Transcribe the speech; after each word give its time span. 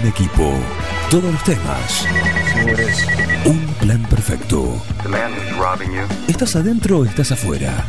un 0.00 0.08
equipo, 0.08 0.52
todos 1.10 1.32
los 1.32 1.44
temas. 1.44 2.06
Un 3.44 3.66
plan 3.80 4.02
perfecto. 4.08 4.82
¿Estás 6.26 6.56
adentro 6.56 6.98
o 6.98 7.04
estás 7.04 7.32
afuera? 7.32 7.84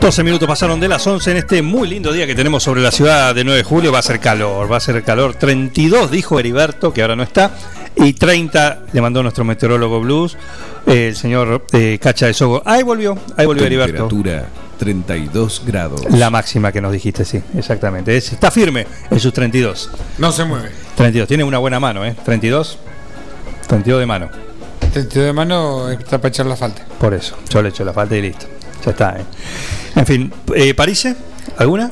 12 0.00 0.24
minutos 0.24 0.48
pasaron 0.48 0.80
de 0.80 0.88
las 0.88 1.06
11 1.06 1.30
en 1.30 1.36
este 1.36 1.62
muy 1.62 1.88
lindo 1.88 2.12
día 2.12 2.26
que 2.26 2.34
tenemos 2.34 2.64
sobre 2.64 2.82
la 2.82 2.90
ciudad 2.90 3.34
de 3.34 3.44
9 3.44 3.58
de 3.58 3.64
julio. 3.64 3.92
Va 3.92 4.00
a 4.00 4.02
ser 4.02 4.18
calor, 4.18 4.70
va 4.70 4.78
a 4.78 4.80
ser 4.80 5.02
calor. 5.04 5.34
32 5.34 6.10
dijo 6.10 6.40
Heriberto, 6.40 6.92
que 6.92 7.02
ahora 7.02 7.14
no 7.14 7.22
está. 7.22 7.52
Y 7.96 8.14
30 8.14 8.80
le 8.92 9.00
mandó 9.00 9.22
nuestro 9.22 9.44
meteorólogo 9.44 10.00
blues, 10.00 10.36
eh, 10.86 11.08
el 11.08 11.16
señor 11.16 11.66
eh, 11.72 11.98
Cacha 12.00 12.26
de 12.26 12.34
Sogo. 12.34 12.62
Ahí 12.64 12.82
volvió, 12.82 13.18
ahí 13.36 13.46
volvió 13.46 13.64
Heriberto. 13.66 14.08
Temperatura 14.08 14.46
32 14.78 15.62
grados. 15.64 16.02
La 16.10 16.28
máxima 16.30 16.72
que 16.72 16.80
nos 16.80 16.90
dijiste, 16.92 17.24
sí, 17.24 17.40
exactamente. 17.56 18.16
Es- 18.16 18.32
está 18.32 18.50
firme 18.50 18.86
en 19.10 19.20
sus 19.20 19.32
32. 19.32 19.90
No 20.18 20.32
se 20.32 20.44
mueve. 20.44 20.70
32, 20.96 21.28
tiene 21.28 21.44
una 21.44 21.58
buena 21.58 21.78
mano, 21.78 22.04
¿eh? 22.04 22.16
32. 22.24 22.78
32 23.68 24.00
de 24.00 24.06
mano. 24.06 24.28
Testigo 24.92 25.24
de 25.24 25.32
mano 25.32 25.88
está 25.90 26.18
para 26.18 26.28
echar 26.30 26.46
la 26.46 26.56
falta. 26.56 26.84
Por 26.98 27.14
eso, 27.14 27.36
yo 27.48 27.62
le 27.62 27.68
echo 27.68 27.84
la 27.84 27.92
falta 27.92 28.16
y 28.16 28.22
listo. 28.22 28.46
Ya 28.84 28.90
está, 28.90 29.16
¿eh? 29.18 29.24
En 29.94 30.04
fin, 30.06 30.32
eh, 30.54 30.74
¿Parise? 30.74 31.14
¿Alguna? 31.58 31.90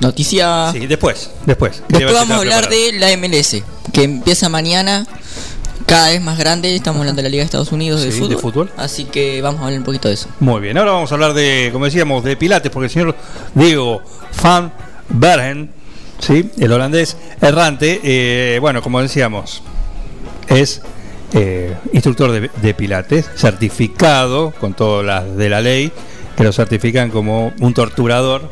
Noticia. 0.00 0.70
Sí, 0.72 0.86
después, 0.86 1.30
después. 1.44 1.82
Después 1.88 2.12
vamos 2.14 2.36
a 2.36 2.40
hablar 2.40 2.68
de 2.68 2.92
la 2.92 3.16
MLS, 3.16 3.62
que 3.92 4.04
empieza 4.04 4.48
mañana, 4.48 5.06
cada 5.86 6.10
vez 6.10 6.20
más 6.20 6.38
grande. 6.38 6.74
Estamos 6.74 7.00
hablando 7.00 7.18
de 7.18 7.24
la 7.24 7.28
Liga 7.30 7.42
de 7.42 7.46
Estados 7.46 7.72
Unidos 7.72 8.02
de, 8.02 8.12
Sí, 8.12 8.18
fútbol, 8.20 8.30
de 8.30 8.36
fútbol. 8.36 8.70
Así 8.76 9.06
que 9.06 9.42
vamos 9.42 9.60
a 9.60 9.64
hablar 9.64 9.78
un 9.78 9.84
poquito 9.84 10.08
de 10.08 10.14
eso. 10.14 10.28
Muy 10.38 10.60
bien, 10.60 10.78
ahora 10.78 10.92
vamos 10.92 11.10
a 11.10 11.14
hablar 11.14 11.34
de, 11.34 11.70
como 11.72 11.86
decíamos, 11.86 12.22
de 12.22 12.36
Pilates, 12.36 12.70
porque 12.70 12.86
el 12.86 12.90
señor 12.90 13.16
Diego 13.54 14.02
Van 14.42 14.72
Bergen, 15.08 15.70
¿sí? 16.20 16.48
el 16.58 16.72
holandés 16.72 17.16
errante, 17.40 18.00
eh, 18.04 18.58
bueno, 18.60 18.82
como 18.82 19.00
decíamos, 19.00 19.62
es 20.46 20.80
eh, 21.32 21.74
instructor 21.92 22.30
de, 22.30 22.50
de 22.62 22.74
Pilates, 22.74 23.28
certificado 23.34 24.52
con 24.60 24.74
todas 24.74 25.04
las 25.04 25.36
de 25.36 25.48
la 25.48 25.60
ley, 25.60 25.90
que 26.36 26.44
lo 26.44 26.52
certifican 26.52 27.10
como 27.10 27.52
un 27.58 27.74
torturador 27.74 28.48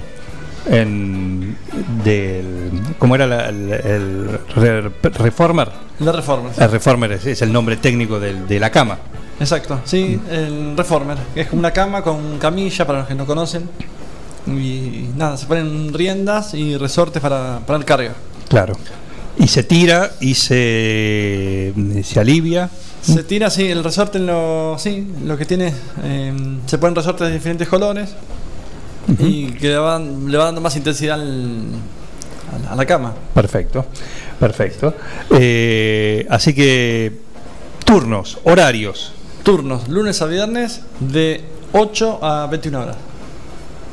en 0.70 1.56
del 2.04 2.70
cómo 2.98 3.14
era 3.14 3.26
la- 3.26 3.48
el, 3.48 3.70
el 3.72 4.38
re- 4.54 4.90
reformer 5.10 5.70
La 6.00 6.12
Reformer. 6.12 6.52
el 6.58 6.70
reformer 6.70 7.12
es, 7.12 7.26
es 7.26 7.42
el 7.42 7.52
nombre 7.52 7.76
técnico 7.76 8.18
del- 8.20 8.46
de 8.46 8.58
la 8.60 8.70
cama 8.70 8.98
Exacto, 9.38 9.80
sí, 9.84 10.18
el 10.30 10.74
Reformer, 10.78 11.18
que 11.34 11.42
es 11.42 11.48
como 11.48 11.60
una 11.60 11.70
cama 11.70 12.00
con 12.02 12.38
camilla 12.38 12.86
para 12.86 13.00
los 13.00 13.08
que 13.08 13.14
no 13.14 13.26
conocen. 13.26 13.68
Y 14.46 15.10
nada, 15.14 15.36
se 15.36 15.44
ponen 15.44 15.92
riendas 15.92 16.54
y 16.54 16.76
resortes 16.78 17.20
para, 17.20 17.58
para 17.66 17.78
el 17.78 17.84
carga. 17.84 18.14
Claro. 18.48 18.72
Y 19.36 19.46
se 19.48 19.62
tira 19.62 20.10
y 20.20 20.32
se, 20.32 21.74
se 22.02 22.18
alivia. 22.18 22.70
Se 23.02 23.24
tira 23.24 23.48
así, 23.48 23.66
el 23.70 23.84
resorte, 23.84 24.16
en 24.16 24.24
lo, 24.26 24.76
sí, 24.78 25.06
lo 25.24 25.36
que 25.36 25.44
tiene, 25.44 25.70
eh, 26.02 26.32
se 26.64 26.78
ponen 26.78 26.94
resortes 26.96 27.26
de 27.28 27.34
diferentes 27.34 27.68
colores 27.68 28.14
y 29.18 29.46
que 29.52 29.68
le 29.68 29.76
va, 29.78 29.98
le 29.98 30.36
va 30.36 30.44
dando 30.46 30.60
más 30.60 30.74
intensidad 30.76 31.20
al- 31.20 31.62
a, 32.54 32.58
la, 32.64 32.72
a 32.72 32.76
la 32.76 32.86
cama. 32.86 33.14
Perfecto, 33.34 33.86
perfecto. 34.40 34.94
Eh, 35.30 36.26
así 36.30 36.54
que 36.54 37.12
turnos, 37.84 38.38
horarios, 38.44 39.12
Turnos, 39.42 39.86
lunes 39.88 40.20
a 40.22 40.26
viernes, 40.26 40.80
de 40.98 41.40
8 41.72 42.18
a 42.24 42.46
21 42.48 42.80
horas. 42.80 42.96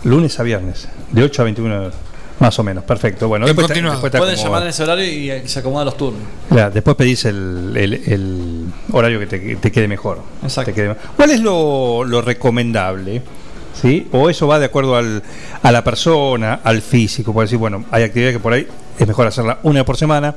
lunes 0.03 0.39
a 0.39 0.43
viernes, 0.43 0.87
de 1.11 1.23
8 1.23 1.41
a 1.43 1.45
21 1.45 1.79
horas, 1.79 1.93
más 2.39 2.57
o 2.57 2.63
menos. 2.63 2.83
Perfecto. 2.85 3.27
Bueno, 3.27 3.45
En 3.45 3.55
después, 3.55 3.67
te, 3.67 3.79
después 3.81 4.11
te 4.11 4.17
Pueden 4.17 4.35
llamar 4.35 4.63
en 4.63 4.69
ese 4.69 4.81
horario 4.81 5.05
y 5.05 5.29
eh, 5.29 5.43
se 5.47 5.59
acomodan 5.59 5.85
los 5.85 5.95
turnos. 5.95 6.23
Claro, 6.49 6.71
después 6.71 6.95
pedís 6.95 7.25
el, 7.25 7.73
el- 7.77 7.93
el 7.93 8.65
horario 8.91 9.19
que 9.19 9.27
te, 9.27 9.39
que 9.41 9.55
te 9.57 9.71
quede 9.71 9.87
mejor. 9.87 10.21
Exacto. 10.41 10.71
Te 10.71 10.75
quede- 10.81 10.95
¿Cuál 11.15 11.29
es 11.29 11.39
lo, 11.39 12.03
lo 12.03 12.21
recomendable? 12.23 13.21
¿Sí? 13.81 14.07
¿O 14.11 14.29
eso 14.29 14.47
va 14.47 14.59
de 14.59 14.65
acuerdo 14.65 14.95
al, 14.95 15.23
a 15.61 15.71
la 15.71 15.83
persona, 15.83 16.59
al 16.63 16.81
físico? 16.81 17.33
Por 17.33 17.43
decir, 17.45 17.57
bueno, 17.57 17.85
hay 17.91 18.03
actividades 18.03 18.35
que 18.37 18.39
por 18.41 18.53
ahí 18.53 18.67
es 18.99 19.07
mejor 19.07 19.27
hacerla 19.27 19.59
una 19.63 19.83
por 19.83 19.97
semana, 19.97 20.35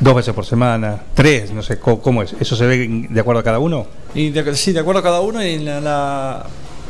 dos 0.00 0.14
veces 0.14 0.32
por 0.34 0.46
semana, 0.46 0.98
tres, 1.14 1.52
no 1.52 1.62
sé, 1.62 1.78
¿cómo, 1.78 2.00
cómo 2.00 2.22
es? 2.22 2.34
¿Eso 2.40 2.56
se 2.56 2.66
ve 2.66 3.06
de 3.08 3.20
acuerdo 3.20 3.40
a 3.40 3.42
cada 3.44 3.58
uno? 3.58 3.86
Y 4.14 4.30
de, 4.30 4.54
sí, 4.56 4.72
de 4.72 4.80
acuerdo 4.80 5.00
a 5.00 5.02
cada 5.02 5.20
uno 5.20 5.44
y 5.44 5.58
la, 5.58 5.80
la- 5.80 6.46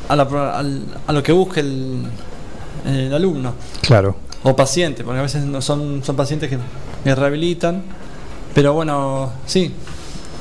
a, 0.09 0.17
la- 0.17 0.65
a 1.07 1.13
lo 1.13 1.23
que 1.23 1.33
busque 1.33 1.61
el, 1.61 2.05
el 2.87 3.13
alumno 3.13 3.55
Claro. 3.83 4.17
o 4.45 4.55
paciente, 4.57 5.03
porque 5.05 5.19
a 5.19 5.23
veces 5.23 5.45
no 5.45 5.61
son, 5.61 6.03
son 6.05 6.15
pacientes 6.17 6.49
que, 6.49 6.59
que 7.05 7.15
rehabilitan. 7.15 7.83
Pero 8.55 8.73
bueno, 8.75 9.33
sí, 9.47 9.73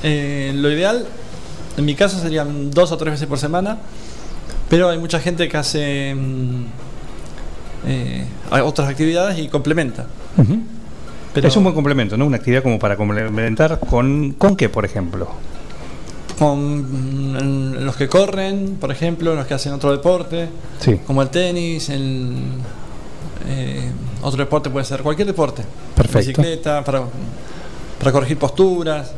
eh, 0.03 0.51
lo 0.55 0.71
ideal 0.71 1.05
en 1.77 1.85
mi 1.85 1.95
caso 1.95 2.19
serían 2.19 2.71
dos 2.71 2.91
o 2.91 2.97
tres 2.97 3.13
veces 3.13 3.27
por 3.27 3.37
semana, 3.39 3.77
pero 4.69 4.89
hay 4.89 4.97
mucha 4.97 5.19
gente 5.19 5.47
que 5.49 5.57
hace 5.57 6.15
mm, 6.15 6.63
eh, 7.87 8.25
otras 8.63 8.89
actividades 8.89 9.37
y 9.39 9.47
complementa. 9.47 10.05
Pero- 11.33 11.47
es 11.47 11.55
un 11.55 11.63
buen 11.63 11.75
complemento, 11.75 12.17
¿no? 12.17 12.25
Una 12.25 12.37
actividad 12.37 12.63
como 12.63 12.79
para 12.79 12.95
complementar 12.97 13.79
con, 13.79 14.31
¿con 14.33 14.55
qué, 14.55 14.67
por 14.69 14.83
ejemplo? 14.85 15.27
Con 16.37 17.73
mm, 17.77 17.83
los 17.85 17.95
que 17.95 18.07
corren, 18.07 18.77
por 18.79 18.91
ejemplo, 18.91 19.35
los 19.35 19.45
que 19.45 19.53
hacen 19.53 19.73
otro 19.73 19.91
deporte, 19.91 20.49
Sí. 20.79 20.99
como 21.05 21.21
el 21.21 21.29
tenis, 21.29 21.89
el 21.89 22.35
eh, 23.47 23.91
otro 24.21 24.39
deporte 24.43 24.69
puede 24.69 24.85
ser 24.85 25.01
cualquier 25.01 25.27
deporte, 25.27 25.63
Perfecto. 25.95 26.19
bicicleta, 26.41 26.83
para, 26.83 27.03
para 27.99 28.11
corregir 28.11 28.37
posturas, 28.37 29.11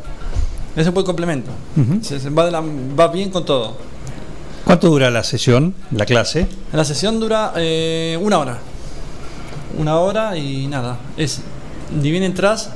es 0.76 0.88
un 0.88 0.94
buen 0.94 1.06
complemento. 1.06 1.52
Ujú. 1.78 2.04
Se- 2.04 2.20
se 2.20 2.30
va, 2.30 2.46
de 2.46 2.52
la- 2.52 2.62
va 2.62 3.08
bien 3.08 3.30
con 3.30 3.46
todo. 3.46 3.78
¿Cuánto 4.72 4.88
dura 4.88 5.12
la 5.12 5.26
sesión, 5.26 5.76
la 5.92 6.06
clase? 6.06 6.48
La 6.72 6.86
sesión 6.86 7.20
dura 7.20 7.52
eh, 7.58 8.18
una 8.22 8.38
hora, 8.38 8.58
una 9.78 9.98
hora 9.98 10.38
y 10.38 10.68
nada, 10.68 10.98
es 11.18 11.42
ni 11.94 12.10
bien 12.10 12.24
entras, 12.24 12.72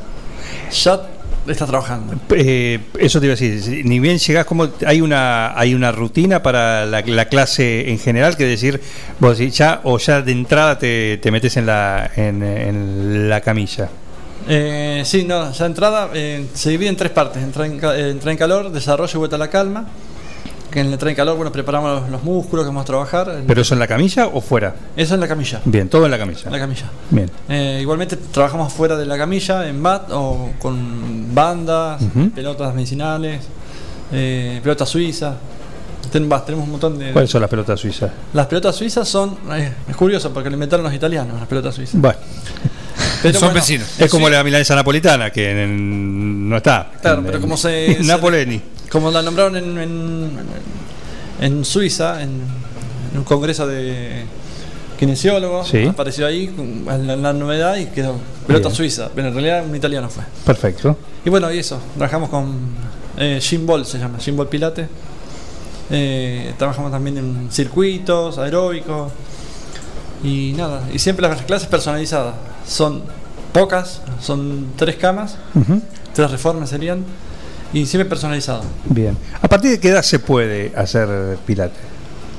ya 0.74 1.04
estás 1.48 1.70
trabajando. 1.70 2.16
Eh, 2.32 2.82
eso 3.00 3.22
te 3.22 3.28
iba 3.28 3.34
a 3.34 3.38
decir, 3.38 3.86
ni 3.86 4.02
bien 4.02 4.18
llegás, 4.18 4.44
como 4.44 4.68
hay 4.86 5.00
una 5.00 5.58
hay 5.58 5.74
una 5.74 5.94
rutina 5.94 6.44
para 6.44 6.86
la, 6.86 7.00
la 7.00 7.30
clase 7.30 7.90
en 7.90 7.98
general, 7.98 8.36
que 8.36 8.44
decir, 8.44 8.82
vos 9.22 9.38
decís, 9.38 9.58
ya 9.58 9.80
o 9.86 9.98
ya 9.98 10.22
de 10.22 10.34
entrada 10.34 10.78
te, 10.78 11.18
te 11.20 11.32
metes 11.32 11.56
en 11.56 11.66
la 11.66 12.12
en, 12.18 12.44
en 12.44 13.30
la 13.30 13.40
camilla. 13.40 13.88
Eh, 14.50 15.02
sí, 15.06 15.24
no, 15.24 15.50
ya 15.50 15.66
entrada 15.66 16.10
eh, 16.14 16.46
se 16.54 16.72
divide 16.72 16.90
en 16.90 16.98
tres 16.98 17.12
partes: 17.14 17.42
entrada 17.42 17.68
en, 17.68 17.76
eh, 17.76 18.10
entrada 18.10 18.32
en 18.32 18.38
calor, 18.38 18.70
desarrollo 18.74 19.14
y 19.14 19.18
vuelta 19.18 19.38
a 19.38 19.40
la 19.40 19.50
calma. 19.50 19.88
Que 20.76 20.82
en 20.82 20.92
en 20.92 21.16
calor, 21.16 21.38
bueno, 21.38 21.54
preparamos 21.54 22.02
los, 22.02 22.10
los 22.10 22.24
músculos 22.24 22.66
que 22.66 22.68
vamos 22.68 22.82
a 22.82 22.86
trabajar. 22.86 23.44
¿Pero 23.48 23.62
eso 23.62 23.74
en 23.76 23.80
la 23.80 23.88
camilla 23.88 24.28
o 24.28 24.42
fuera? 24.42 24.76
Eso 24.98 25.14
en 25.14 25.22
la 25.22 25.28
camilla. 25.30 25.62
Bien, 25.64 25.88
todo 25.88 26.04
en 26.04 26.12
la 26.12 26.18
camilla. 26.18 26.42
En 26.48 26.52
la 26.52 26.60
camilla. 26.60 26.86
Bien. 27.12 27.32
Eh, 27.48 27.80
igualmente 27.82 28.18
trabajamos 28.18 28.74
fuera 28.74 28.98
de 28.98 29.06
la 29.06 29.18
camilla, 29.18 29.70
en 29.70 29.82
mat 29.82 30.10
o 30.12 30.50
con 30.60 31.34
bandas, 31.34 32.04
pelotas 32.36 32.76
medicinales, 32.76 33.40
eh, 34.12 34.60
pelotas 34.62 34.90
suizas. 34.90 35.36
Ten- 36.12 36.28
tenemos 36.46 36.66
un 36.66 36.72
montón 36.72 37.00
de. 37.00 37.14
¿Cuáles 37.14 37.32
son 37.32 37.40
las 37.40 37.50
pelotas 37.50 37.80
suizas? 37.80 38.12
Las 38.34 38.48
pelotas 38.48 38.76
suizas 38.76 39.08
son. 39.08 39.38
eh, 39.54 39.72
es 39.90 39.96
curioso 39.96 40.34
porque 40.34 40.50
lo 40.50 40.56
inventaron 40.56 40.84
los 40.84 40.94
italianos, 40.94 41.40
las 41.40 41.48
pelotas 41.48 41.74
suizas. 41.74 42.02
Bueno. 42.02 42.20
Pero 43.22 43.40
Son 43.40 43.48
bueno, 43.48 43.62
vecinos. 43.62 43.88
Es 43.98 44.12
como 44.12 44.30
la 44.30 44.44
milanesa 44.44 44.76
napolitana, 44.76 45.32
que 45.32 45.64
en- 45.64 46.50
no 46.50 46.58
está. 46.58 46.92
Claro, 47.02 47.20
En- 47.20 47.26
pero 47.26 47.38
en- 47.38 47.42
como 47.44 47.56
se. 47.56 47.86
en 47.94 48.04
se- 48.04 48.04
Napoleni. 48.04 48.62
Como 48.96 49.12
la 49.12 49.22
nombraron 49.22 49.56
en, 49.58 49.78
en, 49.78 50.30
en 51.42 51.66
Suiza, 51.66 52.22
en, 52.24 52.30
en 53.12 53.18
un 53.18 53.24
congreso 53.26 53.68
de 53.68 54.24
kinesiólogos, 54.98 55.68
Sí. 55.68 55.84
apareció 55.86 56.26
ahí 56.26 56.50
la, 56.86 57.16
la 57.18 57.34
novedad 57.34 57.76
y 57.76 57.88
quedó 57.88 58.16
pelota 58.48 58.70
Bien. 58.70 58.76
suiza. 58.78 59.10
Pero 59.14 59.28
en 59.28 59.34
realidad 59.34 59.66
un 59.70 59.76
italiano 59.76 60.10
fue. 60.10 60.24
Perfecto. 60.46 60.98
Y 61.26 61.30
bueno, 61.30 61.52
y 61.52 61.60
eso. 61.60 61.78
Trabajamos 61.98 62.30
con 62.30 62.56
eh, 63.18 63.40
Gym 63.42 63.66
Ball, 63.66 63.86
se 63.86 64.00
llama, 64.00 64.18
Gym 64.20 64.38
Ball 64.38 64.48
Pilates. 64.48 64.88
Eh, 65.92 66.54
trabajamos 66.58 66.92
también 66.92 67.18
en 67.18 67.48
circuitos, 67.52 68.38
aeróbicos. 68.38 69.12
Y 70.24 70.54
nada, 70.56 70.84
y 70.94 71.00
siempre 71.00 71.28
las 71.28 71.42
clases 71.42 71.68
personalizadas. 71.68 72.36
Son 72.66 73.04
pocas, 73.52 74.02
son 74.22 74.68
tres 74.78 74.96
camas, 74.96 75.36
Ujú. 75.54 75.82
tres 76.14 76.32
reformas 76.32 76.70
serían, 76.70 77.04
y 77.76 77.86
siempre 77.86 78.08
personalizado. 78.10 78.64
Bien. 78.86 79.18
¿A 79.42 79.48
partir 79.50 79.72
de 79.72 79.80
qué 79.82 79.90
edad 79.90 80.02
se 80.02 80.18
puede 80.20 80.72
hacer 80.78 81.38
pilates? 81.46 81.78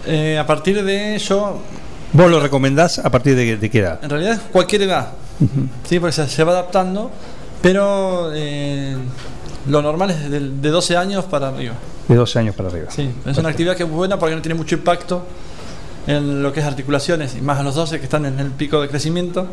Eh, 0.06 0.38
a 0.38 0.46
partir 0.46 0.82
de 0.82 1.18
yo, 1.18 1.58
¿Vos 2.12 2.30
lo 2.30 2.40
recomendás 2.40 2.98
a 3.00 3.10
partir 3.10 3.36
de, 3.36 3.58
de 3.58 3.70
qué 3.70 3.80
edad? 3.80 3.98
en 4.02 4.08
realidad 4.08 4.32
es 4.34 4.40
cualquier 4.50 4.82
edad, 4.82 5.08
sí, 5.86 6.00
porque 6.00 6.12
se, 6.12 6.26
se 6.26 6.42
va 6.42 6.52
adaptando, 6.52 7.10
pero 7.60 8.30
eh, 8.34 8.96
lo 9.68 9.82
normal 9.82 10.10
es 10.10 10.30
de, 10.30 10.40
de 10.40 10.68
12 10.70 10.96
años 10.96 11.26
para 11.26 11.48
arriba. 11.48 11.74
De 12.08 12.14
12 12.14 12.38
años 12.38 12.54
para 12.54 12.70
arriba. 12.70 12.86
Sí, 12.90 13.10
es 13.26 13.36
una 13.36 13.50
actividad 13.50 13.76
que 13.76 13.82
es 13.82 13.90
buena 13.90 14.18
porque 14.18 14.34
no 14.34 14.40
tiene 14.40 14.54
mucho 14.54 14.76
impacto 14.76 15.26
en 16.06 16.42
lo 16.42 16.50
que 16.52 16.60
es 16.60 16.66
articulaciones 16.66 17.34
y 17.36 17.42
más 17.42 17.58
a 17.58 17.62
los 17.62 17.74
12 17.74 17.98
que 17.98 18.04
están 18.04 18.24
en 18.24 18.38
el 18.38 18.52
pico 18.52 18.80
de 18.80 18.88
crecimiento. 18.88 19.48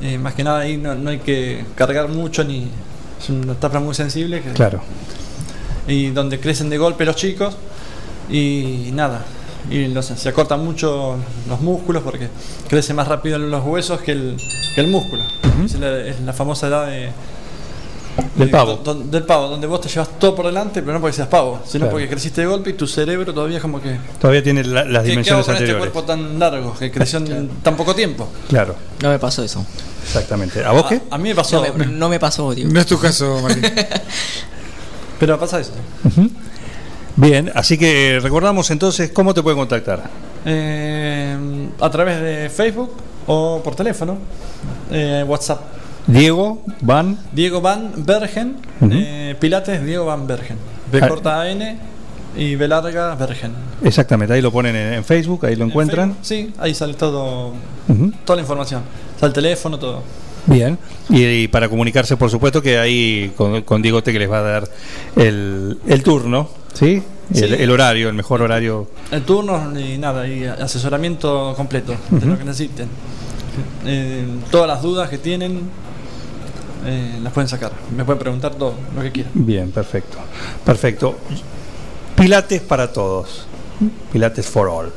Eh, 0.00 0.16
más 0.16 0.32
que 0.32 0.44
nada 0.44 0.60
ahí 0.60 0.78
no, 0.78 0.94
no 0.94 1.10
hay 1.10 1.18
que 1.18 1.66
cargar 1.74 2.08
mucho 2.08 2.42
ni 2.42 2.70
es 3.22 3.28
una 3.30 3.52
etapa 3.52 3.78
muy 3.80 3.94
sensible 3.94 4.42
que- 4.42 4.50
Claro. 4.52 4.80
y 5.88 6.10
donde 6.10 6.38
crecen 6.40 6.70
de 6.70 6.78
golpe 6.78 7.04
los 7.04 7.16
chicos 7.16 7.56
y 8.30 8.90
nada 8.92 9.24
y 9.70 9.86
los- 9.88 10.06
se 10.06 10.28
acortan 10.28 10.64
mucho 10.64 11.16
los 11.48 11.60
músculos 11.60 12.02
porque 12.02 12.28
crece 12.68 12.94
más 12.94 13.06
rápido 13.08 13.38
los 13.38 13.64
huesos 13.64 14.00
que 14.00 14.12
el, 14.12 14.36
que 14.74 14.80
el 14.80 14.88
músculo. 14.88 15.22
es, 15.64 15.74
la, 15.78 15.98
es 16.00 16.20
la 16.20 16.32
famosa 16.32 16.66
edad 16.68 16.86
de, 16.86 17.10
Del 18.36 18.46
de- 18.48 18.52
pavo. 18.52 18.74
do- 18.84 18.94
del 18.94 19.22
pavo, 19.22 19.48
donde 19.48 19.66
vos 19.66 19.80
te 19.80 19.88
llevas 19.88 20.18
todo 20.18 20.34
por 20.34 20.46
delante, 20.46 20.82
pero 20.82 20.94
no 20.94 21.00
porque 21.00 21.14
seas 21.16 21.28
pavo, 21.28 21.60
sino 21.64 21.82
Claro. 21.84 21.92
porque 21.92 22.08
creciste 22.08 22.40
de 22.42 22.46
golpe 22.48 22.70
y 22.70 22.72
tu 22.74 22.86
cerebro 22.86 23.32
todavía 23.32 23.56
es 23.56 23.62
como 23.62 23.80
que... 23.80 23.96
Todavía 24.20 24.42
tiene 24.42 24.64
la- 24.64 24.84
las 24.84 24.84
¿Qué, 24.84 24.90
qué 24.90 24.96
hago 24.98 25.04
dimensiones 25.10 25.40
este 25.40 25.52
anteriores. 25.52 25.78
cuerpo 25.90 26.02
tan 26.04 26.38
largo 26.38 26.74
que 26.78 26.90
creció 26.90 27.18
en 27.20 27.48
tan 27.62 27.76
poco 27.76 27.94
tiempo? 27.94 28.28
Claro, 28.48 28.74
No 29.02 29.10
me 29.10 29.18
pasó 29.18 29.42
eso. 29.44 29.64
Exactamente. 30.04 30.64
¿A 30.64 30.72
vos 30.72 30.86
qué? 30.86 31.00
A, 31.10 31.14
a 31.14 31.18
mí 31.18 31.28
me 31.30 31.34
pasó, 31.34 31.64
No 31.64 31.74
me, 31.74 31.86
no 31.86 32.08
me 32.08 32.18
pasó, 32.18 32.54
tío. 32.54 32.68
No 32.68 32.80
es 32.80 32.86
tu 32.86 32.98
caso, 32.98 33.40
Martín. 33.42 33.62
pero 35.18 35.38
pasa 35.38 35.60
eso. 35.60 35.72
Bien, 37.16 37.50
así 37.54 37.76
que 37.78 38.18
recordamos 38.22 38.70
entonces 38.70 39.10
cómo 39.12 39.34
te 39.34 39.42
pueden 39.42 39.58
contactar. 39.58 40.10
Eh, 40.44 41.36
a 41.80 41.90
través 41.90 42.20
de 42.20 42.50
Facebook 42.50 42.92
o 43.26 43.60
por 43.62 43.74
teléfono, 43.76 44.18
eh, 44.90 45.24
WhatsApp. 45.26 45.60
Diego, 46.06 46.64
Van, 46.80 47.16
Diego 47.30 47.60
Van 47.60 47.92
Bergen, 47.96 48.56
eh, 48.90 49.36
Pilates 49.38 49.84
Diego 49.84 50.06
Van 50.06 50.26
Bergen. 50.26 50.56
B 50.90 50.98
Ah. 51.00 51.08
corta 51.08 51.48
N 51.48 51.78
y 52.36 52.56
B 52.56 52.66
larga 52.66 53.14
Bergen. 53.14 53.52
exactamente, 53.84 54.34
ahí 54.34 54.40
lo 54.40 54.50
ponen 54.50 54.74
en, 54.74 54.92
en 54.94 55.04
Facebook, 55.04 55.46
ahí 55.46 55.54
lo 55.54 55.64
encuentran. 55.64 56.08
En 56.10 56.16
Facebook, 56.24 56.50
Sí, 56.54 56.60
ahí 56.60 56.74
sale 56.74 56.94
todo, 56.94 57.52
toda 58.24 58.36
la 58.36 58.42
información. 58.42 58.82
Sale 59.22 59.28
el 59.28 59.34
teléfono, 59.34 59.78
todo. 59.78 60.02
Bien, 60.46 60.76
y, 61.08 61.24
y 61.24 61.46
para 61.46 61.68
comunicarse, 61.68 62.16
por 62.16 62.28
supuesto, 62.28 62.60
que 62.60 62.76
ahí 62.76 63.32
con, 63.36 63.62
con 63.62 63.80
Diego 63.80 64.02
Te 64.02 64.12
que 64.12 64.18
les 64.18 64.28
va 64.28 64.38
a 64.38 64.42
dar 64.42 64.68
el, 65.14 65.78
el 65.86 66.02
turno, 66.02 66.48
¿sí? 66.74 67.00
Sí. 67.32 67.44
El, 67.44 67.54
el 67.54 67.70
horario, 67.70 68.08
el 68.08 68.16
mejor 68.16 68.42
horario. 68.42 68.88
El 69.12 69.22
turno 69.22 69.78
y 69.78 69.96
nada, 69.96 70.26
y 70.26 70.44
asesoramiento 70.44 71.54
completo 71.56 71.94
de 72.10 72.26
lo 72.26 72.36
que 72.36 72.42
necesiten. 72.42 72.88
Eh, 73.86 74.26
todas 74.50 74.66
las 74.66 74.82
dudas 74.82 75.08
que 75.08 75.18
tienen 75.18 75.70
eh, 76.84 77.20
las 77.22 77.32
pueden 77.32 77.46
sacar. 77.46 77.70
Me 77.96 78.04
pueden 78.04 78.18
preguntar 78.18 78.56
todo 78.56 78.74
lo 78.96 79.02
que 79.02 79.12
quieran. 79.12 79.30
Bien, 79.34 79.70
perfecto. 79.70 80.18
Perfecto. 80.64 81.14
Pilates 82.16 82.60
para 82.60 82.92
todos. 82.92 83.46
Pilates 84.12 84.48
for 84.48 84.66
all. 84.66 84.92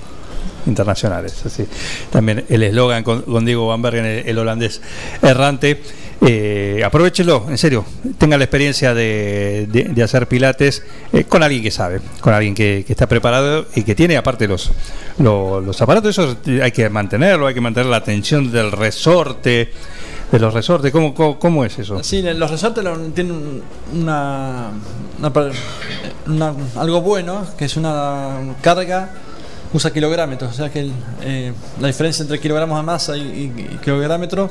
Internacionales. 0.65 1.45
Así. 1.45 1.65
También 2.11 2.45
el 2.49 2.63
eslogan 2.63 3.03
con, 3.03 3.21
con 3.21 3.45
Diego 3.45 3.67
Van 3.67 3.81
Bergen, 3.81 4.05
el, 4.05 4.27
el 4.29 4.37
holandés 4.37 4.81
errante. 5.21 5.81
Eh, 6.25 6.81
aprovechelo, 6.83 7.45
en 7.49 7.57
serio. 7.57 7.85
Tenga 8.17 8.37
la 8.37 8.45
experiencia 8.45 8.93
de, 8.93 9.67
de- 9.69 9.83
de 9.83 10.03
hacer 10.03 10.27
Pilates 10.27 10.81
eh, 11.11 11.25
con 11.25 11.43
alguien 11.43 11.61
que 11.61 11.71
sabe, 11.71 11.99
con 12.21 12.33
alguien 12.33 12.55
que, 12.55 12.83
que 12.87 12.93
está 12.93 13.05
preparado 13.07 13.65
y 13.75 13.83
que 13.83 13.95
tiene 13.95 14.15
aparte 14.17 14.47
los, 14.47 14.71
los, 15.19 15.63
los 15.63 15.81
aparatos. 15.81 16.17
Eso 16.17 16.37
hay 16.63 16.71
que 16.71 16.89
mantenerlo, 16.89 17.47
hay 17.47 17.53
que 17.53 17.61
mantener 17.61 17.89
la 17.89 17.97
atención 17.97 18.51
del 18.51 18.71
resorte. 18.71 19.71
De 20.31 20.39
los 20.39 20.53
resortes, 20.55 20.91
¿cómo, 20.91 21.13
cómo, 21.13 21.37
cómo 21.37 21.63
es 21.63 21.77
eso? 21.77 22.03
Sí, 22.03 22.23
los 22.23 22.49
resortes 22.49 22.83
tienen 23.13 23.61
una, 23.93 24.71
una 25.19 25.31
una- 26.25 26.53
algo 26.77 27.01
bueno, 27.01 27.45
que 27.55 27.65
es 27.65 27.77
una 27.77 28.39
carga, 28.61 29.11
usa 29.75 29.91
kilográmetros, 29.91 30.51
o 30.51 30.53
sea 30.55 30.69
que 30.69 30.79
el, 30.79 30.91
eh, 31.21 31.53
la 31.81 31.87
diferencia 31.87 32.23
entre 32.23 32.39
kilogramos 32.39 32.77
de 32.79 32.83
masa 32.83 33.17
y, 33.17 33.21
y- 33.21 33.69
y 33.75 33.77
kilográmetro 33.83 34.49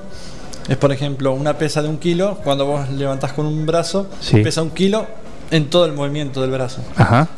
es, 0.68 0.76
por 0.76 0.92
ejemplo, 0.92 1.32
una 1.32 1.56
pesa 1.58 1.82
de 1.82 1.88
un 1.88 1.98
kilo, 1.98 2.38
cuando 2.44 2.66
vos 2.66 2.88
levantás 2.90 3.32
con 3.32 3.46
un 3.46 3.64
brazo, 3.66 4.06
Sí. 4.20 4.42
pesa 4.42 4.62
un 4.62 4.70
kilo 4.70 5.06
en 5.50 5.70
todo 5.70 5.86
el 5.86 5.92
movimiento 5.92 6.40
del 6.42 6.50
brazo. 6.50 6.82
Ajá. 6.96 7.28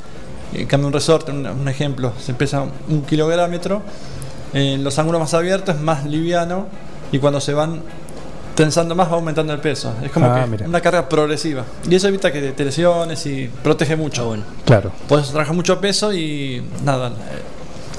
En 0.53 0.67
cambio, 0.67 0.87
un 0.89 0.93
resorte, 0.93 1.31
un, 1.33 1.47
un 1.47 1.69
ejemplo, 1.69 2.13
se 2.21 2.35
pesa 2.35 2.65
un 2.89 3.03
kilográmetro, 3.03 3.83
en 4.53 4.83
los 4.85 4.99
ángulos 4.99 5.21
más 5.21 5.35
abiertos 5.35 5.75
es 5.77 5.81
más 5.81 6.05
liviano 6.07 6.67
y 7.13 7.19
cuando 7.19 7.41
se 7.41 7.53
van 7.53 7.83
tensando 8.55 8.95
más 8.95 9.09
va 9.11 9.17
aumentando 9.17 9.53
el 9.53 9.59
peso. 9.61 9.93
Es 10.03 10.11
como 10.13 10.27
Ah, 10.27 10.41
que 10.43 10.47
mira. 10.51 10.67
una 10.67 10.81
carga 10.81 11.09
progresiva. 11.09 11.65
Y 11.91 11.95
eso 11.95 12.09
evita 12.09 12.33
que 12.33 12.53
te 12.53 12.65
lesiones 12.65 13.27
y 13.27 13.49
protege 13.63 13.97
mucho. 13.97 14.23
Ah, 14.23 14.27
bueno. 14.27 14.45
Claro. 14.65 14.93
Puedes 15.09 15.29
trabajar 15.29 15.55
mucho 15.55 15.79
peso 15.81 16.13
y 16.15 16.63
nada, 16.85 17.11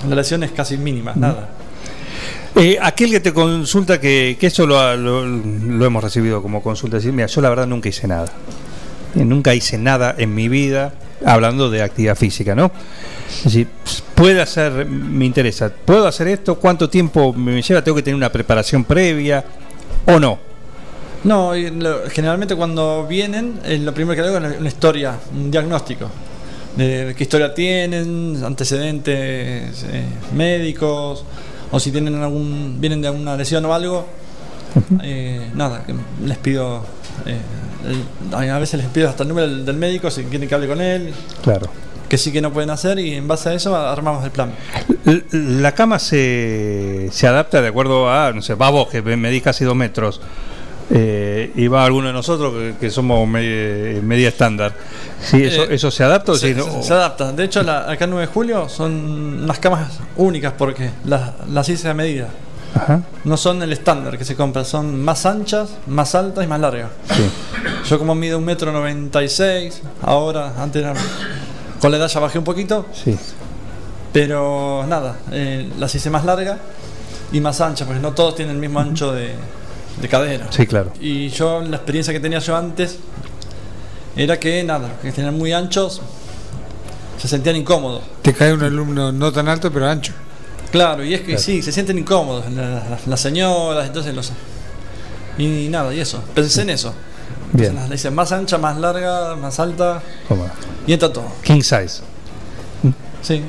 eh, 0.04 0.08
la 0.10 0.16
lesión 0.16 0.44
es 0.44 0.52
casi 0.52 0.78
mínima, 0.78 1.14
nada. 1.16 1.50
Eh, 2.56 2.78
aquel 2.82 3.12
que 3.12 3.20
te 3.20 3.34
consulta, 3.34 4.00
que, 4.00 4.36
que 4.40 4.48
eso 4.48 4.66
lo, 4.66 4.96
lo- 4.98 5.26
lo 5.26 5.86
hemos 5.86 6.04
recibido 6.04 6.42
como 6.42 6.62
consulta, 6.64 6.98
decir, 6.98 7.14
mira, 7.14 7.28
yo 7.28 7.42
la 7.42 7.50
verdad 7.50 7.68
nunca 7.68 7.90
hice 7.90 8.08
nada. 8.08 8.26
Eh, 9.16 9.24
Nunca 9.26 9.54
hice 9.56 9.78
nada 9.78 10.14
en 10.18 10.34
mi 10.36 10.48
vida, 10.50 10.94
hablando 11.26 11.70
de 11.70 11.82
actividad 11.82 12.16
física, 12.16 12.54
¿no? 12.56 12.72
Es 13.30 13.44
decir, 13.46 13.68
puede 14.16 14.42
hacer, 14.42 14.86
me 14.86 15.26
interesa, 15.26 15.70
¿puedo 15.86 16.08
hacer 16.08 16.28
esto? 16.28 16.56
¿Cuánto 16.56 16.90
tiempo 16.90 17.32
me 17.34 17.62
lleva? 17.62 17.84
¿Tengo 17.84 17.96
que 17.96 18.04
tener 18.04 18.16
una 18.16 18.32
preparación 18.32 18.84
previa 18.84 19.44
o 20.06 20.20
no? 20.20 20.40
No, 21.24 21.52
generalmente 22.10 22.56
cuando 22.56 23.06
vienen, 23.08 23.60
lo 23.84 23.94
primero 23.94 24.16
que 24.22 24.28
hago 24.28 24.46
es 24.46 24.60
una 24.60 24.68
historia, 24.68 25.16
un 25.34 25.50
diagnóstico. 25.52 26.10
De 26.78 27.14
qué 27.18 27.24
historia 27.24 27.54
tienen, 27.56 28.42
antecedentes 28.46 29.84
eh, 29.92 30.04
médicos, 30.36 31.26
o 31.72 31.80
si 31.80 31.92
tienen 31.92 32.16
algún, 32.22 32.78
vienen 32.80 33.02
de 33.02 33.08
alguna 33.08 33.36
lesión 33.36 33.66
o 33.66 33.74
algo. 33.74 34.08
Eh, 35.02 35.50
nada, 35.56 35.84
les 36.24 36.38
pido, 36.38 36.86
eh, 37.26 38.36
a 38.36 38.60
veces 38.60 38.80
les 38.80 38.90
pido 38.90 39.10
hasta 39.10 39.24
el 39.24 39.30
número 39.30 39.48
del, 39.48 39.66
del 39.66 39.76
médico 39.76 40.12
si 40.12 40.24
quieren 40.26 40.48
que 40.48 40.54
hable 40.54 40.68
con 40.68 40.80
él, 40.82 41.14
Claro. 41.42 41.68
que 42.08 42.18
sí 42.20 42.32
que 42.32 42.42
no 42.42 42.54
pueden 42.54 42.70
hacer 42.70 43.00
y 43.00 43.16
en 43.16 43.28
base 43.28 43.50
a 43.50 43.54
eso 43.56 43.76
armamos 43.76 44.24
el 44.24 44.30
plan. 44.32 44.52
La 45.32 45.72
cama 45.74 45.98
se, 45.98 47.08
se 47.12 47.26
adapta 47.28 47.62
de 47.62 47.70
acuerdo 47.70 48.12
a, 48.12 48.32
no 48.34 48.42
sé, 48.44 48.54
va 48.54 48.70
vos 48.70 48.88
que 48.90 49.02
medís 49.02 49.42
casi 49.42 49.64
dos 49.66 49.76
metros 49.76 50.22
eh, 50.92 51.52
y 51.56 51.68
va 51.68 51.84
alguno 51.84 52.08
de 52.08 52.14
nosotros 52.14 52.54
que, 52.54 52.74
que 52.80 52.90
somos 52.92 53.28
me- 53.28 54.00
media 54.04 54.28
estándar. 54.28 54.74
Sí, 55.24 55.44
eso, 55.44 55.64
Eh, 55.64 55.68
¿Eso 55.76 55.90
se 55.92 56.04
adapta 56.04 56.32
o 56.34 56.36
Se, 56.36 56.54
se- 56.54 56.84
se 56.84 56.94
adapta. 56.94 57.32
De 57.32 57.44
hecho, 57.44 57.64
la- 57.64 57.90
acá 57.92 58.06
en 58.06 58.12
9 58.12 58.28
de 58.28 58.32
julio 58.34 58.70
son 58.70 59.42
unas 59.44 59.60
camas 59.60 60.00
únicas 60.16 60.54
porque 60.58 60.92
las, 61.06 61.32
las 61.50 61.68
hice 61.70 61.90
a 61.90 61.94
medida. 61.94 62.28
Ajá, 62.76 63.02
No 63.24 63.38
son 63.38 63.62
el 63.64 63.72
estándar 63.74 64.18
que 64.18 64.26
se 64.26 64.36
compra, 64.36 64.64
son 64.64 65.02
más 65.04 65.26
anchas, 65.26 65.70
más 65.88 66.14
altas 66.16 66.44
y 66.44 66.48
más 66.48 66.60
largas. 66.60 66.90
sí. 67.12 67.24
Yo 67.90 67.98
como 67.98 68.14
mido 68.16 68.38
un 68.38 68.44
metro 68.46 68.72
noventa 68.72 69.24
y 69.24 69.30
seis, 69.30 69.82
ahora, 70.02 70.54
antes 70.62 70.84
era- 70.84 70.94
con 71.82 71.90
la 71.92 71.98
edad 71.98 72.08
ya 72.08 72.20
bajé 72.20 72.38
un 72.38 72.44
poquito, 72.44 72.86
Sí, 72.94 73.18
pero 74.14 74.86
nada, 74.88 75.18
eh, 75.32 75.70
las 75.78 75.94
hice 75.96 76.10
más 76.10 76.26
largas 76.26 76.58
y 77.32 77.40
más 77.40 77.62
anchas, 77.62 77.88
porque 77.88 78.02
no 78.02 78.14
todos 78.14 78.36
tienen 78.36 78.56
el 78.56 78.62
mismo 78.62 78.80
ancho 78.80 79.12
de, 79.14 79.34
de 80.02 80.08
cadera. 80.08 80.48
sí, 80.50 80.66
claro. 80.68 80.92
Y 81.00 81.30
yo, 81.30 81.62
la 81.62 81.78
experiencia 81.78 82.14
que 82.14 82.20
tenía 82.20 82.40
yo 82.40 82.56
antes, 82.56 82.98
era 84.18 84.40
que 84.40 84.64
nada, 84.64 84.98
que 85.02 85.12
tenían 85.12 85.38
muy 85.38 85.54
anchos, 85.54 86.02
se 87.22 87.28
sentían 87.28 87.56
incómodos. 87.56 88.04
Te 88.22 88.34
cae 88.34 88.54
un 88.54 88.64
alumno 88.64 89.12
no 89.12 89.32
tan 89.32 89.48
alto, 89.48 89.72
pero 89.72 89.88
ancho. 89.88 90.14
Claro, 90.72 91.04
y 91.04 91.14
es 91.14 91.22
que 91.22 91.28
Claro. 91.28 91.42
sí, 91.42 91.62
se 91.62 91.72
sienten 91.72 91.98
incómodos 91.98 92.52
la- 92.52 92.70
la- 92.70 93.00
las 93.06 93.20
señoras, 93.22 93.88
entonces 93.88 94.14
los... 94.14 94.32
Y 95.38 95.68
nada, 95.70 95.94
y 95.94 96.00
eso, 96.00 96.22
pensé 96.36 96.64
en 96.64 96.72
eso. 96.72 96.94
Bien. 97.54 97.70
Entonces, 97.70 97.90
las 97.92 98.00
hice 98.00 98.12
más 98.12 98.32
ancha, 98.32 98.58
más 98.58 98.78
larga, 98.78 99.36
más 99.36 99.60
alta, 99.60 100.02
¿Cómo 100.28 100.50
y 100.86 100.94
entra 100.94 101.12
todo. 101.14 101.26
King 101.44 101.62
size, 101.62 102.02
Sí, 103.22 103.42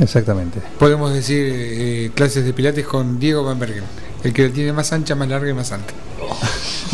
exactamente. 0.00 0.60
Podemos 0.78 1.12
decir 1.12 1.50
eh, 1.54 2.10
clases 2.14 2.44
de 2.44 2.52
pilates 2.52 2.84
con 2.86 3.18
Diego 3.18 3.44
Van 3.44 3.58
Bergen. 3.58 3.84
El 4.22 4.32
que 4.32 4.48
la 4.48 4.54
tiene 4.54 4.72
más 4.72 4.92
ancha, 4.92 5.14
más 5.14 5.28
larga 5.28 5.50
y 5.50 5.54
más 5.54 5.70
alta. 5.72 5.92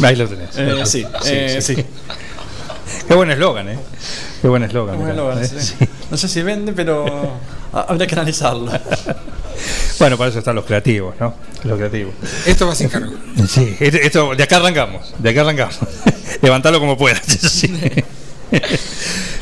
Ahí 0.02 0.16
lo 0.16 0.28
tenés. 0.28 0.50
Eh, 0.56 0.74
sí, 0.84 1.06
eh, 1.26 1.58
sí. 1.62 1.76
Qué 3.10 3.16
buen 3.16 3.28
eslogan, 3.28 3.68
¿eh? 3.68 3.76
Qué 4.40 4.46
buen 4.46 4.62
eslogan. 4.62 5.02
¿eh? 5.42 5.44
sí. 5.44 5.74
No 6.12 6.16
sé 6.16 6.28
si 6.28 6.42
vende, 6.42 6.72
pero 6.72 7.04
ha- 7.72 7.80
habría 7.88 8.06
que 8.06 8.14
analizarlo. 8.14 8.70
Bueno, 9.98 10.16
para 10.16 10.30
eso 10.30 10.38
están 10.38 10.54
los 10.54 10.64
creativos, 10.64 11.16
¿no? 11.18 11.34
Los 11.64 11.76
creativos. 11.76 12.14
Esto 12.46 12.68
va 12.68 12.74
sin 12.76 12.88
cargo. 12.88 13.12
Sí, 13.48 13.76
esto, 13.80 14.36
de 14.36 14.44
acá 14.44 14.58
arrancamos, 14.58 15.12
de 15.18 15.28
acá 15.30 15.40
arrancamos. 15.40 15.76
Levantalo 16.42 16.78
como 16.78 16.96
puedas, 16.96 17.20
sí. 17.26 17.74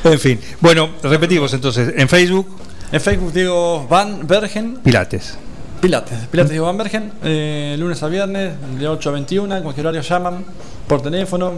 en 0.02 0.18
fin, 0.18 0.40
bueno, 0.60 0.88
repetimos 1.02 1.52
entonces, 1.52 1.92
en 1.94 2.08
Facebook, 2.08 2.48
En 2.90 3.02
Facebook 3.02 3.34
digo 3.34 3.86
Van 3.86 4.26
Bergen 4.26 4.78
Pilates. 4.82 5.36
Pilates. 5.82 6.18
Pilates 6.30 6.50
Diego 6.52 6.64
Van 6.64 6.78
Bergen, 6.78 7.12
eh, 7.22 7.76
lunes 7.78 8.02
a 8.02 8.08
viernes, 8.08 8.54
de 8.78 8.88
8 8.88 9.10
a 9.10 9.12
21, 9.12 9.56
en 9.58 9.62
cualquier 9.62 9.86
horario 9.88 10.00
llaman 10.08 10.42
por 10.88 11.02
teléfono, 11.02 11.52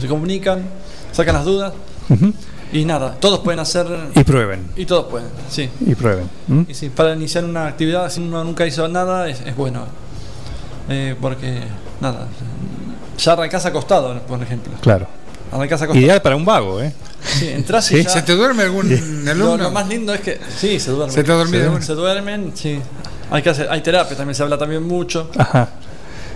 se 0.00 0.08
comunican 0.08 0.64
sacan 1.12 1.34
las 1.34 1.44
dudas. 1.44 1.72
Y 2.72 2.84
nada, 2.84 3.14
todos 3.20 3.40
pueden 3.40 3.60
hacer. 3.60 3.86
Y 4.14 4.24
prueben. 4.24 4.68
Y 4.76 4.86
todos 4.86 5.06
pueden, 5.06 5.28
sí. 5.48 5.70
Y 5.80 5.94
prueben. 5.94 6.28
¿Mm? 6.48 6.62
Y 6.68 6.74
sí, 6.74 6.88
para 6.90 7.14
iniciar 7.14 7.44
una 7.44 7.66
actividad, 7.68 8.10
si 8.10 8.20
uno 8.20 8.42
nunca 8.44 8.66
hizo 8.66 8.86
nada, 8.88 9.28
es, 9.28 9.40
es 9.40 9.56
bueno. 9.56 9.84
Eh, 10.88 11.14
porque, 11.20 11.62
nada, 12.00 12.26
ya 13.18 13.32
arrancás 13.32 13.66
acostado, 13.66 14.20
por 14.22 14.42
ejemplo. 14.42 14.72
Claro. 14.80 15.06
Arrancás 15.52 15.82
acostado. 15.82 16.04
Ideal 16.04 16.20
para 16.22 16.36
un 16.36 16.44
vago, 16.44 16.80
¿eh? 16.82 16.92
Sí, 17.22 17.48
entras 17.48 17.90
y 17.92 17.96
Sí. 17.98 18.02
ya- 18.04 18.10
¿Se 18.10 18.22
te 18.22 18.34
duerme 18.34 18.64
algún 18.64 18.88
Lo, 19.24 19.30
alumno? 19.30 19.56
lo 19.56 19.70
más 19.70 19.88
lindo 19.88 20.12
es 20.12 20.20
que. 20.20 20.40
Sí, 20.56 20.78
se 20.80 20.90
duermen. 20.90 21.14
¿Se 21.14 21.22
te 21.24 21.32
dormido 21.32 21.58
Se, 21.60 21.64
alguno? 21.66 21.82
se 21.84 21.94
duermen, 21.94 22.52
sí. 22.54 22.78
Hay 23.30 23.42
que 23.42 23.50
hacer, 23.50 23.68
hay 23.70 23.80
terapia, 23.80 24.16
también 24.16 24.34
se 24.34 24.42
habla 24.42 24.58
también 24.58 24.82
mucho. 24.86 25.30
Ajá. 25.38 25.68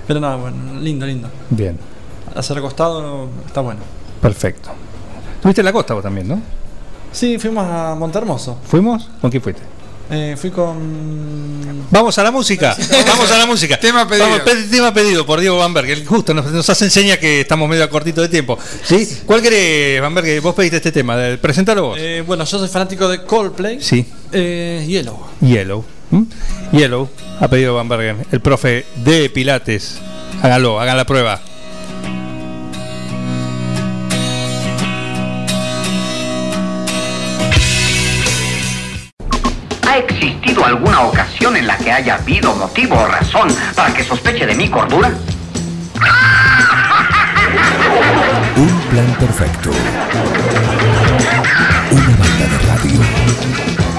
Pero 0.07 0.19
nada, 0.21 0.37
bueno, 0.37 0.81
lindo, 0.81 1.07
lindo. 1.07 1.29
Bien. 1.50 1.79
Hacer 2.35 2.59
acostado 2.59 3.29
está 3.47 3.61
bueno. 3.61 3.81
Perfecto. 4.21 4.71
Tuviste 5.43 5.61
en 5.61 5.65
la 5.65 5.73
costa 5.73 5.95
vos 5.95 6.03
también, 6.03 6.29
¿no? 6.29 6.41
Sí, 7.12 7.39
fuimos 7.39 7.67
a 7.67 7.95
Montermoso. 7.99 8.59
¿Fuimos? 8.67 9.09
¿Con 9.21 9.31
quién 9.31 9.43
fuiste? 9.43 9.62
Eh, 10.12 10.37
fui 10.39 10.50
con. 10.50 11.87
Vamos 11.91 12.19
a 12.19 12.25
la 12.25 12.33
música. 12.33 12.77
Vamos 13.07 13.31
a 13.31 13.39
la 13.39 13.47
música. 13.47 13.77
Tema 13.81 14.09
pedido. 14.09 14.27
Vamos, 14.27 14.41
pe- 14.41 14.65
tema 14.69 14.93
pedido 14.93 15.25
por 15.25 15.39
Diego 15.41 15.57
Van 15.59 15.73
Berg. 15.73 16.05
Justo 16.05 16.35
nos, 16.35 16.47
nos 16.50 16.69
hace 16.69 16.87
enseña 16.87 17.17
que 17.17 17.43
estamos 17.43 17.69
medio 17.69 17.85
a 17.85 17.89
cortito 17.89 18.21
de 18.21 18.29
tiempo. 18.29 18.59
¿Sí? 18.83 19.09
¿Cuál 19.25 19.41
querés, 19.41 20.03
Van 20.03 20.12
Berg? 20.12 20.41
Vos 20.43 20.55
pediste 20.55 20.79
este 20.79 20.91
tema. 20.91 21.17
Presentalo 21.41 21.83
vos. 21.91 21.99
Eh, 22.00 22.25
bueno, 22.27 22.45
yo 22.45 22.59
soy 22.59 22.69
fanático 22.69 23.09
de 23.09 23.23
Coldplay. 23.23 23.81
Sí. 23.81 24.05
Eh, 24.33 24.85
Yellow. 24.89 25.17
Yellow. 25.41 25.85
¿Mm? 26.11 26.23
Yellow. 26.73 27.09
Ha 27.41 27.47
pedido 27.49 27.75
Van 27.77 27.89
Bergen. 27.89 28.27
El 28.33 28.41
profe 28.41 28.85
de 29.05 29.31
Pilates. 29.31 29.99
Hágalo, 30.43 30.81
hagan 30.81 30.97
la 30.97 31.05
prueba. 31.07 31.41
existido 40.00 40.64
alguna 40.64 41.00
ocasión 41.00 41.57
en 41.57 41.66
la 41.66 41.76
que 41.76 41.92
haya 41.92 42.14
habido 42.16 42.54
motivo 42.54 42.97
o 42.97 43.07
razón 43.07 43.49
para 43.75 43.92
que 43.95 44.04
sospeche 44.04 44.47
de 44.47 44.54
mi 44.54 44.69
cordura? 44.69 45.11
Un 48.57 48.80
plan 48.90 49.14
perfecto. 49.19 49.71
Una 51.90 52.16
banda 52.16 52.47
de 52.47 52.59
radio. 52.66 53.89